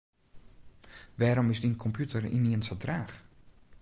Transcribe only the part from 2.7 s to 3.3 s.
traach?